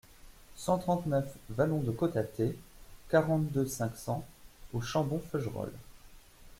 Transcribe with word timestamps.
cent 0.55 0.79
trente-neuf 0.79 1.31
vallon 1.51 1.77
de 1.81 1.91
Cotatay, 1.91 2.57
quarante-deux, 3.09 3.67
cinq 3.67 3.95
cents 3.95 4.25
au 4.73 4.81
Chambon-Feugerolles 4.81 5.77